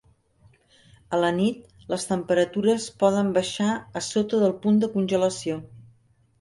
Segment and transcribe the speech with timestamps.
[1.17, 3.71] A la nit, les temperatures poden baixar
[4.03, 5.63] a sota del punt de congelació.